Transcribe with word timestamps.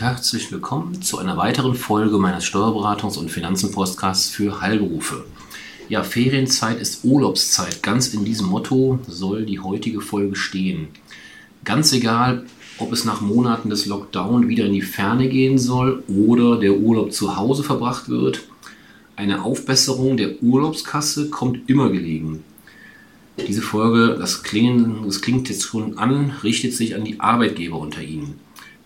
herzlich 0.00 0.52
willkommen 0.52 1.02
zu 1.02 1.18
einer 1.18 1.36
weiteren 1.36 1.74
Folge 1.74 2.18
meines 2.18 2.44
Steuerberatungs- 2.44 3.18
und 3.18 3.32
Finanzen-Podcasts 3.32 4.30
für 4.30 4.60
Heilberufe. 4.60 5.24
Ja, 5.88 6.04
Ferienzeit 6.04 6.80
ist 6.80 7.04
Urlaubszeit. 7.04 7.82
Ganz 7.82 8.14
in 8.14 8.24
diesem 8.24 8.46
Motto 8.46 9.00
soll 9.08 9.44
die 9.44 9.58
heutige 9.58 10.00
Folge 10.00 10.36
stehen. 10.36 10.86
Ganz 11.64 11.92
egal, 11.92 12.44
ob 12.78 12.92
es 12.92 13.04
nach 13.04 13.20
Monaten 13.20 13.70
des 13.70 13.86
Lockdown 13.86 14.46
wieder 14.46 14.66
in 14.66 14.74
die 14.74 14.82
Ferne 14.82 15.28
gehen 15.28 15.58
soll 15.58 16.04
oder 16.06 16.60
der 16.60 16.76
Urlaub 16.76 17.12
zu 17.12 17.36
Hause 17.36 17.64
verbracht 17.64 18.08
wird, 18.08 18.46
eine 19.16 19.42
Aufbesserung 19.42 20.16
der 20.16 20.40
Urlaubskasse 20.40 21.28
kommt 21.28 21.68
immer 21.68 21.90
gelegen. 21.90 22.44
Diese 23.48 23.62
Folge, 23.62 24.16
das, 24.16 24.44
klingen, 24.44 24.98
das 25.06 25.22
klingt 25.22 25.48
jetzt 25.48 25.64
schon 25.64 25.98
an, 25.98 26.34
richtet 26.44 26.72
sich 26.72 26.94
an 26.94 27.04
die 27.04 27.18
Arbeitgeber 27.18 27.78
unter 27.78 28.02
Ihnen. 28.02 28.38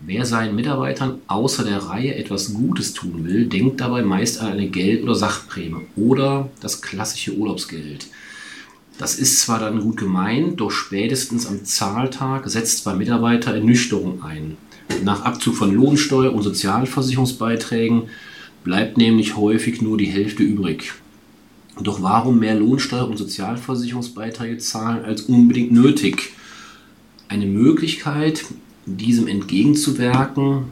Wer 0.04 0.26
seinen 0.26 0.56
Mitarbeitern 0.56 1.20
außer 1.28 1.62
der 1.62 1.78
Reihe 1.78 2.16
etwas 2.16 2.54
Gutes 2.54 2.92
tun 2.92 3.24
will, 3.24 3.46
denkt 3.46 3.80
dabei 3.80 4.02
meist 4.02 4.40
an 4.40 4.50
eine 4.50 4.68
Geld- 4.68 5.04
oder 5.04 5.14
Sachprämie 5.14 5.86
oder 5.94 6.50
das 6.60 6.82
klassische 6.82 7.34
Urlaubsgeld. 7.34 8.08
Das 8.98 9.14
ist 9.14 9.40
zwar 9.40 9.60
dann 9.60 9.80
gut 9.80 9.98
gemeint, 9.98 10.60
doch 10.60 10.72
spätestens 10.72 11.46
am 11.46 11.64
Zahltag 11.64 12.50
setzt 12.50 12.84
bei 12.84 12.94
Mitarbeiter 12.94 13.54
Ernüchterung 13.54 14.24
ein. 14.24 14.56
Nach 15.04 15.22
Abzug 15.22 15.54
von 15.54 15.72
Lohnsteuer 15.72 16.34
und 16.34 16.42
Sozialversicherungsbeiträgen 16.42 18.08
bleibt 18.64 18.98
nämlich 18.98 19.36
häufig 19.36 19.82
nur 19.82 19.98
die 19.98 20.06
Hälfte 20.06 20.42
übrig. 20.42 20.94
Doch 21.80 22.02
warum 22.02 22.40
mehr 22.40 22.56
Lohnsteuer 22.56 23.08
und 23.08 23.18
Sozialversicherungsbeiträge 23.18 24.58
zahlen 24.58 25.04
als 25.04 25.22
unbedingt 25.22 25.70
nötig? 25.70 26.32
Eine 27.28 27.46
Möglichkeit, 27.46 28.44
diesem 28.86 29.28
entgegenzuwirken, 29.28 30.64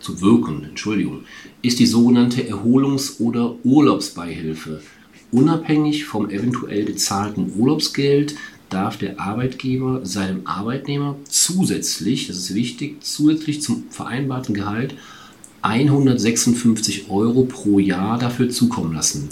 zu 0.00 0.20
wirken, 0.20 0.64
Entschuldigung, 0.64 1.20
ist 1.62 1.78
die 1.78 1.86
sogenannte 1.86 2.42
Erholungs- 2.42 3.20
oder 3.20 3.54
Urlaubsbeihilfe. 3.64 4.82
Unabhängig 5.30 6.04
vom 6.04 6.28
eventuell 6.28 6.84
gezahlten 6.84 7.52
Urlaubsgeld 7.56 8.34
darf 8.68 8.96
der 8.96 9.20
Arbeitgeber 9.20 10.04
seinem 10.04 10.42
Arbeitnehmer 10.46 11.16
zusätzlich, 11.28 12.26
das 12.26 12.36
ist 12.38 12.54
wichtig, 12.54 13.02
zusätzlich 13.02 13.62
zum 13.62 13.84
vereinbarten 13.90 14.54
Gehalt 14.54 14.94
156 15.62 17.08
Euro 17.10 17.44
pro 17.44 17.78
Jahr 17.78 18.18
dafür 18.18 18.50
zukommen 18.50 18.94
lassen. 18.94 19.28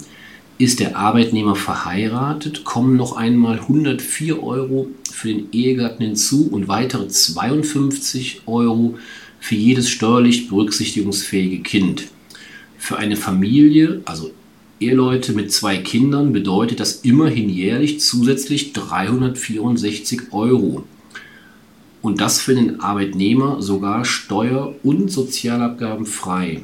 Ist 0.57 0.79
der 0.79 0.95
Arbeitnehmer 0.95 1.55
verheiratet, 1.55 2.63
kommen 2.63 2.95
noch 2.95 3.17
einmal 3.17 3.59
104 3.59 4.43
Euro 4.43 4.87
für 5.11 5.29
den 5.29 5.51
Ehegatten 5.51 6.03
hinzu 6.03 6.49
und 6.51 6.67
weitere 6.67 7.07
52 7.07 8.43
Euro 8.45 8.97
für 9.39 9.55
jedes 9.55 9.89
steuerlich 9.89 10.47
berücksichtigungsfähige 10.49 11.63
Kind. 11.63 12.07
Für 12.77 12.97
eine 12.97 13.15
Familie, 13.15 14.01
also 14.05 14.31
Eheleute 14.79 15.33
mit 15.33 15.51
zwei 15.51 15.77
Kindern, 15.77 16.33
bedeutet 16.33 16.79
das 16.79 17.01
immerhin 17.01 17.49
jährlich 17.49 17.99
zusätzlich 17.99 18.73
364 18.73 20.31
Euro. 20.31 20.83
Und 22.01 22.19
das 22.19 22.41
für 22.41 22.55
den 22.55 22.79
Arbeitnehmer 22.81 23.61
sogar 23.61 24.05
steuer- 24.05 24.73
und 24.83 25.11
Sozialabgaben 25.11 26.07
frei. 26.07 26.61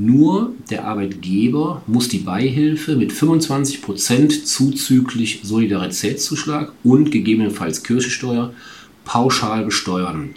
Nur 0.00 0.54
der 0.70 0.84
Arbeitgeber 0.84 1.82
muss 1.88 2.08
die 2.08 2.18
Beihilfe 2.18 2.94
mit 2.94 3.10
25% 3.10 4.44
zuzüglich 4.44 5.40
Solidaritätszuschlag 5.42 6.72
und 6.84 7.10
gegebenenfalls 7.10 7.82
Kirchensteuer 7.82 8.52
pauschal 9.04 9.64
besteuern. 9.64 10.36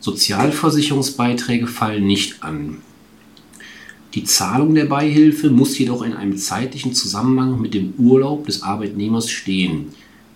Sozialversicherungsbeiträge 0.00 1.68
fallen 1.68 2.04
nicht 2.04 2.42
an. 2.42 2.78
Die 4.14 4.24
Zahlung 4.24 4.74
der 4.74 4.86
Beihilfe 4.86 5.50
muss 5.50 5.78
jedoch 5.78 6.02
in 6.02 6.14
einem 6.14 6.36
zeitlichen 6.36 6.92
Zusammenhang 6.92 7.60
mit 7.60 7.74
dem 7.74 7.92
Urlaub 7.96 8.46
des 8.46 8.64
Arbeitnehmers 8.64 9.30
stehen. 9.30 9.90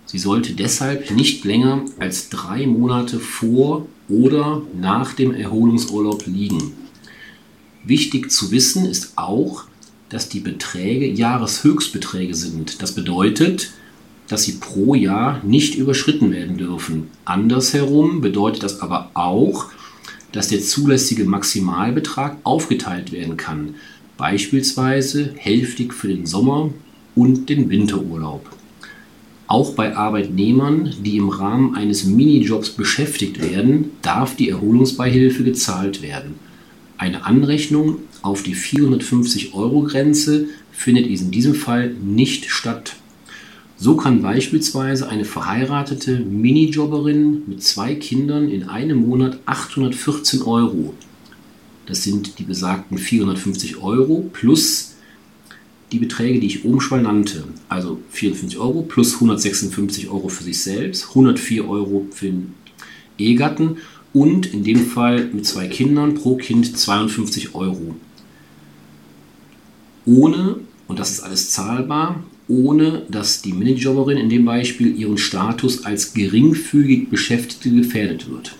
Sie 0.06 0.20
sollte 0.20 0.52
deshalb 0.52 1.10
nicht 1.10 1.44
länger 1.44 1.86
als 1.98 2.28
drei 2.28 2.68
Monate 2.68 3.18
vor 3.18 3.88
oder 4.08 4.62
nach 4.80 5.14
dem 5.14 5.34
Erholungsurlaub 5.34 6.24
liegen. 6.26 6.83
Wichtig 7.84 8.30
zu 8.30 8.50
wissen 8.50 8.86
ist 8.86 9.12
auch, 9.16 9.64
dass 10.08 10.28
die 10.28 10.40
Beträge 10.40 11.06
Jahreshöchstbeträge 11.06 12.34
sind. 12.34 12.80
Das 12.80 12.92
bedeutet, 12.92 13.72
dass 14.28 14.44
sie 14.44 14.52
pro 14.52 14.94
Jahr 14.94 15.40
nicht 15.44 15.74
überschritten 15.76 16.32
werden 16.32 16.56
dürfen. 16.56 17.08
Andersherum 17.24 18.20
bedeutet 18.20 18.62
das 18.62 18.80
aber 18.80 19.10
auch, 19.14 19.66
dass 20.32 20.48
der 20.48 20.60
zulässige 20.60 21.24
Maximalbetrag 21.24 22.38
aufgeteilt 22.42 23.12
werden 23.12 23.36
kann, 23.36 23.74
beispielsweise 24.16 25.34
hälftig 25.36 25.92
für 25.92 26.08
den 26.08 26.26
Sommer 26.26 26.70
und 27.14 27.48
den 27.48 27.68
Winterurlaub. 27.68 28.48
Auch 29.46 29.74
bei 29.74 29.94
Arbeitnehmern, 29.94 30.94
die 31.02 31.18
im 31.18 31.28
Rahmen 31.28 31.76
eines 31.76 32.04
Minijobs 32.04 32.70
beschäftigt 32.70 33.42
werden, 33.42 33.90
darf 34.00 34.36
die 34.36 34.48
Erholungsbeihilfe 34.48 35.44
gezahlt 35.44 36.00
werden. 36.00 36.34
Eine 36.96 37.24
Anrechnung 37.24 37.98
auf 38.22 38.42
die 38.42 38.54
450-Euro-Grenze 38.54 40.46
findet 40.72 41.06
in 41.06 41.30
diesem 41.30 41.54
Fall 41.54 41.90
nicht 41.90 42.50
statt. 42.50 42.96
So 43.76 43.96
kann 43.96 44.22
beispielsweise 44.22 45.08
eine 45.08 45.24
verheiratete 45.24 46.20
Minijobberin 46.20 47.42
mit 47.46 47.62
zwei 47.62 47.94
Kindern 47.94 48.48
in 48.48 48.68
einem 48.68 49.08
Monat 49.08 49.38
814 49.46 50.42
Euro, 50.42 50.94
das 51.86 52.02
sind 52.02 52.38
die 52.38 52.44
besagten 52.44 52.98
450 52.98 53.82
Euro 53.82 54.28
plus 54.32 54.94
die 55.92 55.98
Beträge, 55.98 56.40
die 56.40 56.46
ich 56.46 56.64
oben 56.64 56.80
schon 56.80 57.02
nannte, 57.02 57.44
also 57.68 58.00
54 58.10 58.58
Euro 58.58 58.82
plus 58.82 59.14
156 59.14 60.08
Euro 60.08 60.28
für 60.28 60.44
sich 60.44 60.60
selbst, 60.60 61.10
104 61.10 61.68
Euro 61.68 62.06
für 62.10 62.26
den 62.26 62.54
Ehegatten 63.18 63.76
und 64.14 64.46
in 64.46 64.64
dem 64.64 64.86
Fall 64.86 65.28
mit 65.32 65.44
zwei 65.44 65.66
Kindern 65.66 66.14
pro 66.14 66.36
Kind 66.36 66.78
52 66.78 67.54
Euro. 67.54 67.96
Ohne, 70.06 70.56
und 70.86 70.98
das 70.98 71.10
ist 71.10 71.20
alles 71.20 71.50
zahlbar, 71.50 72.22
ohne 72.46 73.02
dass 73.10 73.42
die 73.42 73.52
Minijobberin 73.52 74.18
in 74.18 74.28
dem 74.28 74.44
Beispiel 74.44 74.96
ihren 74.96 75.18
Status 75.18 75.84
als 75.84 76.14
geringfügig 76.14 77.10
Beschäftigte 77.10 77.70
gefährdet 77.70 78.30
wird. 78.30 78.56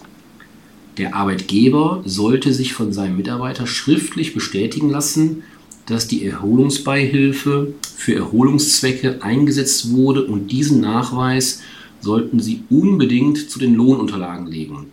Der 0.97 1.15
Arbeitgeber 1.15 2.03
sollte 2.05 2.53
sich 2.53 2.73
von 2.73 2.93
seinem 2.93 3.17
Mitarbeiter 3.17 3.67
schriftlich 3.67 4.35
bestätigen 4.35 4.91
lassen, 4.91 5.43
dass 5.87 6.09
die 6.09 6.25
Erholungsbeihilfe 6.25 7.75
für 7.97 8.15
Erholungszwecke 8.15 9.23
eingesetzt 9.23 9.93
wurde 9.93 10.25
und 10.25 10.51
diesen 10.51 10.81
Nachweis 10.81 11.61
sollten 12.01 12.41
Sie 12.41 12.63
unbedingt 12.71 13.51
zu 13.51 13.59
den 13.59 13.75
Lohnunterlagen 13.75 14.47
legen. 14.47 14.87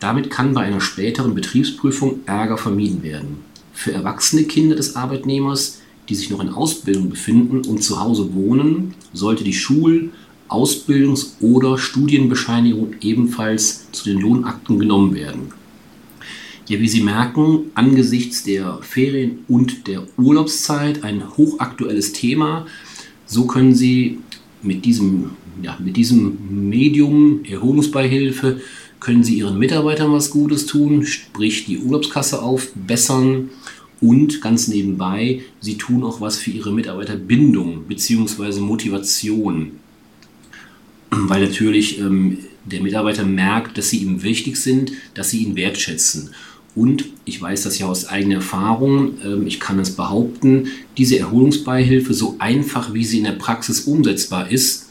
Damit 0.00 0.30
kann 0.30 0.54
bei 0.54 0.62
einer 0.62 0.80
späteren 0.80 1.34
Betriebsprüfung 1.34 2.20
Ärger 2.26 2.56
vermieden 2.56 3.02
werden. 3.02 3.38
Für 3.72 3.92
erwachsene 3.92 4.44
Kinder 4.44 4.76
des 4.76 4.96
Arbeitnehmers, 4.96 5.80
die 6.08 6.14
sich 6.14 6.30
noch 6.30 6.40
in 6.40 6.48
Ausbildung 6.48 7.10
befinden 7.10 7.62
und 7.62 7.82
zu 7.82 8.00
Hause 8.00 8.32
wohnen, 8.34 8.94
sollte 9.12 9.44
die 9.44 9.52
Schul-, 9.52 10.10
Ausbildungs- 10.48 11.32
oder 11.40 11.76
Studienbescheinigung 11.76 12.94
ebenfalls 13.00 13.90
zu 13.92 14.04
den 14.04 14.20
Lohnakten 14.20 14.78
genommen 14.78 15.14
werden. 15.14 15.52
Ja, 16.68 16.80
wie 16.80 16.88
Sie 16.88 17.02
merken, 17.02 17.70
angesichts 17.74 18.44
der 18.44 18.78
Ferien- 18.82 19.38
und 19.48 19.86
der 19.86 20.04
Urlaubszeit 20.18 21.02
ein 21.02 21.22
hochaktuelles 21.36 22.12
Thema. 22.12 22.66
So 23.26 23.46
können 23.46 23.74
Sie 23.74 24.18
mit 24.62 24.84
diesem, 24.84 25.30
ja, 25.62 25.78
mit 25.82 25.96
diesem 25.96 26.68
Medium 26.68 27.40
Erholungsbeihilfe 27.44 28.60
können 29.00 29.24
Sie 29.24 29.38
Ihren 29.38 29.58
Mitarbeitern 29.58 30.12
was 30.12 30.30
Gutes 30.30 30.66
tun, 30.66 31.04
sprich 31.06 31.66
die 31.66 31.78
Urlaubskasse 31.78 32.42
aufbessern 32.42 33.50
und 34.00 34.40
ganz 34.40 34.68
nebenbei, 34.68 35.42
Sie 35.60 35.76
tun 35.76 36.04
auch 36.04 36.20
was 36.20 36.38
für 36.38 36.50
Ihre 36.50 36.72
Mitarbeiterbindung 36.72 37.84
bzw. 37.84 38.60
Motivation. 38.60 39.72
Weil 41.10 41.46
natürlich 41.46 41.98
ähm, 41.98 42.38
der 42.64 42.82
Mitarbeiter 42.82 43.24
merkt, 43.24 43.78
dass 43.78 43.90
Sie 43.90 43.98
ihm 43.98 44.22
wichtig 44.22 44.56
sind, 44.56 44.92
dass 45.14 45.30
Sie 45.30 45.42
ihn 45.42 45.56
wertschätzen. 45.56 46.30
Und 46.78 47.06
ich 47.24 47.42
weiß 47.42 47.64
das 47.64 47.78
ja 47.78 47.86
aus 47.86 48.06
eigener 48.06 48.36
Erfahrung, 48.36 49.14
ähm, 49.24 49.46
ich 49.48 49.58
kann 49.58 49.80
es 49.80 49.96
behaupten, 49.96 50.68
diese 50.96 51.18
Erholungsbeihilfe, 51.18 52.14
so 52.14 52.36
einfach 52.38 52.94
wie 52.94 53.04
sie 53.04 53.18
in 53.18 53.24
der 53.24 53.32
Praxis 53.32 53.80
umsetzbar 53.80 54.50
ist, 54.50 54.90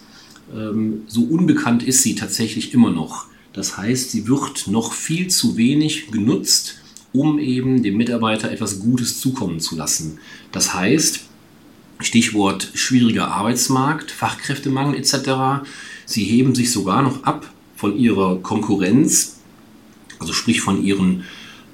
ähm, 0.54 1.04
so 1.08 1.22
unbekannt 1.22 1.84
ist 1.84 2.02
sie 2.02 2.16
tatsächlich 2.16 2.74
immer 2.74 2.92
noch. 2.92 3.28
Das 3.58 3.76
heißt, 3.76 4.12
sie 4.12 4.28
wird 4.28 4.68
noch 4.68 4.94
viel 4.94 5.30
zu 5.30 5.58
wenig 5.58 6.12
genutzt, 6.12 6.76
um 7.12 7.40
eben 7.40 7.82
dem 7.82 7.98
Mitarbeiter 7.98 8.52
etwas 8.52 8.80
Gutes 8.80 9.20
zukommen 9.20 9.60
zu 9.60 9.76
lassen. 9.76 10.20
Das 10.52 10.76
heißt, 10.76 11.22
Stichwort 12.00 12.70
schwieriger 12.76 13.30
Arbeitsmarkt, 13.30 14.12
Fachkräftemangel 14.12 15.00
etc. 15.00 15.66
Sie 16.06 16.24
heben 16.24 16.54
sich 16.54 16.72
sogar 16.72 17.02
noch 17.02 17.24
ab 17.24 17.52
von 17.76 17.98
ihrer 17.98 18.38
Konkurrenz, 18.44 19.40
also 20.20 20.34
sprich 20.34 20.62
von 20.62 20.84
ihren 20.84 21.24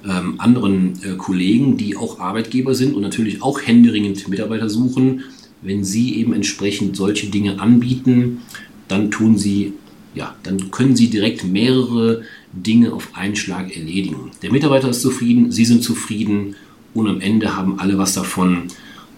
ähm, 0.08 0.40
anderen 0.40 1.02
äh, 1.02 1.16
Kollegen, 1.16 1.76
die 1.76 1.98
auch 1.98 2.18
Arbeitgeber 2.18 2.74
sind 2.74 2.94
und 2.94 3.02
natürlich 3.02 3.42
auch 3.42 3.60
händeringend 3.60 4.26
Mitarbeiter 4.28 4.70
suchen. 4.70 5.24
Wenn 5.60 5.84
sie 5.84 6.16
eben 6.16 6.32
entsprechend 6.32 6.96
solche 6.96 7.26
Dinge 7.26 7.60
anbieten, 7.60 8.40
dann 8.88 9.10
tun 9.10 9.36
sie, 9.36 9.74
ja, 10.14 10.34
dann 10.42 10.70
können 10.70 10.96
sie 10.96 11.08
direkt 11.10 11.44
mehrere 11.44 12.22
Dinge 12.52 12.92
auf 12.92 13.10
einen 13.14 13.36
Schlag 13.36 13.76
erledigen. 13.76 14.30
Der 14.42 14.52
Mitarbeiter 14.52 14.88
ist 14.88 15.02
zufrieden, 15.02 15.50
sie 15.50 15.64
sind 15.64 15.82
zufrieden 15.82 16.56
und 16.94 17.08
am 17.08 17.20
Ende 17.20 17.56
haben 17.56 17.78
alle 17.80 17.98
was 17.98 18.14
davon. 18.14 18.68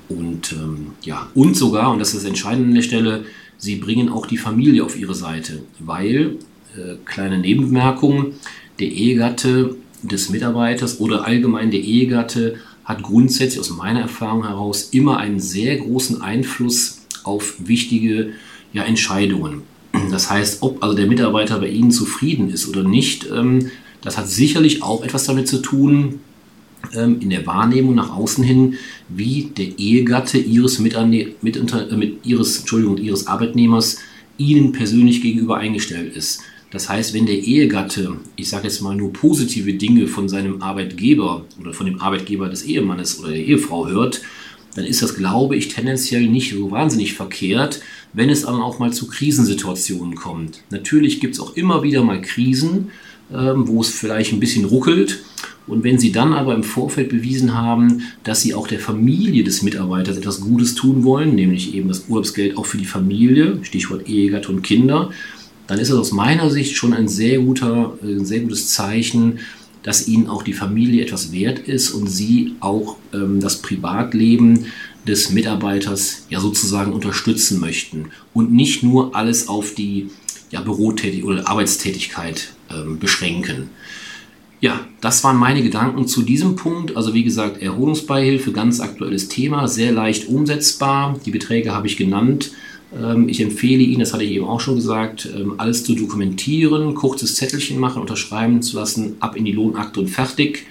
Und 0.09 0.53
ähm, 0.53 0.93
ja, 1.03 1.29
und 1.35 1.57
sogar, 1.57 1.93
und 1.93 1.99
das 1.99 2.09
ist 2.09 2.23
das 2.23 2.25
Entscheidende 2.25 2.69
an 2.69 2.75
der 2.75 2.83
Stelle, 2.83 3.25
sie 3.59 3.77
bringen 3.77 4.09
auch 4.09 4.27
die 4.27 4.39
Familie 4.39 4.85
auf 4.85 4.99
ihre 4.99 5.15
Seite, 5.15 5.63
weil, 5.79 6.37
äh, 6.75 6.97
kleine 7.05 7.39
Nebenbemerkung, 7.39 8.35
der 8.79 8.89
Ehegatte 8.89 9.77
des 10.03 10.31
Mitarbeiters 10.31 11.01
oder 11.01 11.25
allgemein 11.25 11.71
der 11.71 11.81
Ehegatte 11.81 12.57
hat 12.85 13.03
grundsätzlich 13.03 13.59
aus 13.59 13.71
meiner 13.71 14.01
Erfahrung 14.01 14.47
heraus 14.47 14.91
immer 14.93 15.19
einen 15.19 15.41
sehr 15.41 15.77
großen 15.77 16.23
Einfluss 16.23 17.03
auf 17.25 17.57
wichtige 17.59 18.33
ja, 18.73 18.85
Entscheidungen. 18.85 19.63
Das 20.11 20.31
heißt, 20.31 20.63
ob 20.63 20.83
also 20.83 20.97
der 20.97 21.07
Mitarbeiter 21.07 21.59
bei 21.59 21.69
Ihnen 21.69 21.91
zufrieden 21.91 22.51
ist 22.51 22.69
oder 22.69 22.83
nicht, 22.83 23.29
ähm, 23.31 23.71
das 24.03 24.17
hat 24.17 24.29
sicherlich 24.29 24.83
auch 24.83 25.03
etwas 25.03 25.25
damit 25.25 25.49
zu 25.49 25.59
tun, 25.59 26.21
ähm, 26.95 27.21
in 27.21 27.31
der 27.31 27.47
Wahrnehmung 27.47 27.95
nach 27.95 28.15
außen 28.15 28.45
hin, 28.45 28.75
wie 29.09 29.51
der 29.57 29.79
Ehegatte 29.79 30.39
ihres, 30.39 30.79
Mitarne 30.79 31.29
mit, 31.43 31.57
äh, 31.57 31.97
mit 31.97 32.25
ihres, 32.25 32.61
Entschuldigung, 32.61 32.99
ihres 32.99 33.27
Arbeitnehmers 33.27 33.99
Ihnen 34.39 34.73
persönlich 34.73 35.23
gegenüber 35.23 35.57
eingestellt 35.57 36.15
ist. 36.15 36.43
Das 36.71 36.89
heißt, 36.89 37.15
wenn 37.15 37.27
der 37.27 37.39
Ehegatte, 37.39 38.17
ich 38.37 38.49
sage 38.49 38.65
jetzt 38.65 38.83
mal 38.83 38.95
nur 38.95 39.13
positive 39.13 39.73
Dinge 39.75 40.07
von 40.09 40.29
seinem 40.29 40.63
Arbeitgeber 40.63 41.45
oder 41.61 41.73
von 41.73 41.87
dem 41.87 42.01
Arbeitgeber 42.01 42.49
des 42.49 42.65
Ehemannes 42.65 43.19
oder 43.21 43.31
der 43.31 43.45
Ehefrau 43.45 43.89
hört, 43.89 44.21
dann 44.75 44.85
ist 44.85 45.03
das, 45.03 45.15
glaube 45.15 45.57
ich, 45.57 45.69
tendenziell 45.69 46.27
nicht 46.27 46.53
so 46.53 46.71
wahnsinnig 46.71 47.15
verkehrt, 47.15 47.81
wenn 48.17 48.31
es 48.31 48.43
dann 48.43 48.63
auch 48.63 48.79
mal 48.79 48.93
zu 48.93 49.07
Krisensituationen 49.07 50.15
kommt. 50.17 50.63
Natürlich 50.71 51.21
gibt 51.21 51.35
es 51.35 51.41
auch 51.41 51.55
immer 51.55 51.83
wieder 51.83 52.03
mal 52.03 52.21
Krisen, 52.23 52.91
ähm, 53.33 53.69
wo 53.69 53.83
es 53.83 53.91
vielleicht 53.91 54.33
ein 54.33 54.41
bisschen 54.41 54.65
ruckelt. 54.65 55.23
Und 55.67 55.85
wenn 55.85 55.99
Sie 55.99 56.13
dann 56.13 56.33
aber 56.33 56.55
im 56.55 56.63
Vorfeld 56.63 57.11
bewiesen 57.11 57.55
haben, 57.55 58.03
dass 58.25 58.41
Sie 58.41 58.55
auch 58.55 58.69
der 58.69 58.81
Familie 58.81 59.45
des 59.45 59.63
Mitarbeiters 59.63 60.17
etwas 60.17 60.41
Gutes 60.41 60.75
tun 60.75 61.05
wollen, 61.05 61.35
nämlich 61.35 61.75
eben 61.75 61.89
das 61.89 62.07
Urlaubsgeld 62.09 62.57
auch 62.57 62.65
für 62.65 62.79
die 62.79 62.87
Familie, 62.87 63.59
Stichwort 63.63 64.09
Ehegatte 64.09 64.49
und 64.49 64.63
Kinder, 64.63 65.11
dann 65.67 65.79
ist 65.79 65.91
es 65.91 65.97
aus 65.97 66.13
meiner 66.13 66.51
Sicht 66.51 66.75
schon 66.77 66.95
ein 66.95 67.09
sehr, 67.09 67.41
guter, 67.41 67.99
ein 68.03 68.25
sehr 68.25 68.41
gutes 68.41 68.69
Zeichen, 68.69 69.41
dass 69.83 70.09
ihnen 70.09 70.29
auch 70.29 70.43
die 70.43 70.55
Familie 70.55 71.03
etwas 71.03 71.33
wert 71.33 71.59
ist 71.59 71.91
und 71.91 72.09
sie 72.09 72.55
auch 72.61 72.97
ähm, 73.13 73.41
das 73.41 73.61
Privatleben 73.61 74.67
des 75.07 75.31
Mitarbeiters 75.31 76.27
ja 76.29 76.41
sozusagen 76.41 76.93
unterstützen 76.93 77.61
möchten 77.61 78.11
und 78.35 78.53
nicht 78.53 78.83
nur 78.83 79.15
alles 79.15 79.49
auf 79.49 79.75
die 79.75 80.11
ja, 80.51 80.61
Bürotätigkeit 80.61 81.25
oder 81.25 81.49
Arbeitstätigkeit 81.49 82.53
ähm, 82.71 82.99
beschränken. 82.99 83.71
Ja, 84.61 84.81
das 85.01 85.23
waren 85.23 85.37
meine 85.37 85.63
Gedanken 85.63 86.09
zu 86.09 86.23
diesem 86.23 86.57
Punkt. 86.57 86.97
Also 86.97 87.13
wie 87.13 87.25
gesagt, 87.25 87.61
Erholungsbeihilfe, 87.61 88.53
ganz 88.53 88.81
aktuelles 88.81 89.29
Thema, 89.29 89.69
sehr 89.69 89.93
leicht 89.93 90.29
umsetzbar. 90.29 91.19
Die 91.27 91.31
Beträge 91.31 91.73
habe 91.73 91.87
ich 91.87 91.97
genannt. 91.97 92.53
Ähm, 92.99 93.29
ich 93.29 93.41
empfehle 93.41 93.83
Ihnen, 93.83 94.01
das 94.01 94.13
hatte 94.13 94.25
ich 94.25 94.33
eben 94.33 94.47
auch 94.47 94.61
schon 94.61 94.77
gesagt, 94.77 95.29
ähm, 95.37 95.55
alles 95.59 95.85
zu 95.85 95.95
dokumentieren, 95.95 96.95
kurzes 96.95 97.35
Zettelchen 97.35 97.79
machen, 97.79 98.01
unterschreiben 98.01 98.63
zu 98.63 98.77
lassen, 98.77 99.17
ab 99.21 99.37
in 99.37 99.45
die 99.45 99.53
Lohnakte 99.53 100.01
und 100.01 100.09
fertig. 100.09 100.67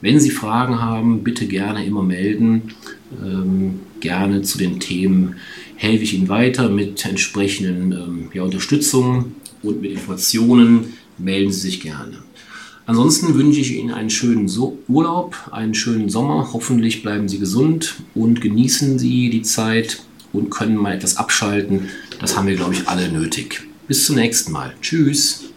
Wenn 0.00 0.20
Sie 0.20 0.30
Fragen 0.30 0.80
haben, 0.80 1.24
bitte 1.24 1.46
gerne 1.46 1.84
immer 1.84 2.02
melden. 2.02 2.74
Ähm, 3.22 3.80
gerne 4.00 4.42
zu 4.42 4.58
den 4.58 4.78
Themen 4.78 5.36
helfe 5.76 6.04
ich 6.04 6.14
Ihnen 6.14 6.28
weiter 6.28 6.68
mit 6.68 7.04
entsprechenden 7.04 8.30
ja, 8.32 8.42
Unterstützung 8.42 9.32
und 9.62 9.80
mit 9.80 9.92
Informationen. 9.92 10.94
Melden 11.18 11.52
Sie 11.52 11.60
sich 11.60 11.80
gerne. 11.80 12.18
Ansonsten 12.86 13.34
wünsche 13.34 13.60
ich 13.60 13.76
Ihnen 13.76 13.90
einen 13.90 14.08
schönen 14.08 14.50
Urlaub, 14.88 15.36
einen 15.50 15.74
schönen 15.74 16.08
Sommer. 16.08 16.50
Hoffentlich 16.52 17.02
bleiben 17.02 17.28
Sie 17.28 17.38
gesund 17.38 17.96
und 18.14 18.40
genießen 18.40 18.98
Sie 18.98 19.30
die 19.30 19.42
Zeit 19.42 20.00
und 20.32 20.50
können 20.50 20.76
mal 20.76 20.94
etwas 20.94 21.16
abschalten. 21.16 21.88
Das 22.20 22.36
haben 22.36 22.46
wir, 22.46 22.56
glaube 22.56 22.74
ich, 22.74 22.88
alle 22.88 23.10
nötig. 23.10 23.62
Bis 23.88 24.06
zum 24.06 24.16
nächsten 24.16 24.52
Mal. 24.52 24.74
Tschüss. 24.80 25.47